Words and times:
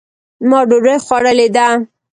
ما 0.49 0.59
ډوډۍ 0.69 0.97
خوړلې 1.05 1.47
ده 1.55 1.67